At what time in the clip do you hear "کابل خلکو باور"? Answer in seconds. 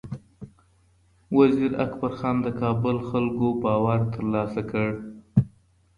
2.61-3.99